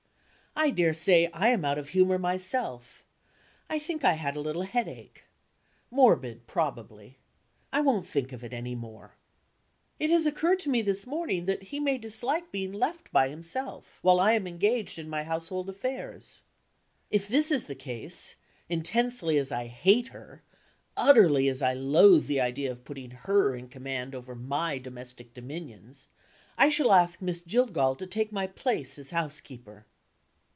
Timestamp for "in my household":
14.99-15.69